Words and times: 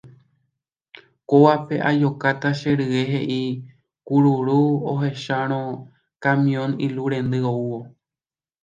Kóvape 1.29 1.75
ajokáta 1.89 2.47
che 2.59 2.71
rye 2.81 3.01
he'i 3.11 3.39
kururu 4.07 4.59
ohechárõ 4.91 5.61
kamiõ 6.23 6.65
ilu 6.85 7.03
rendy 7.11 7.39
oúvo 7.53 7.79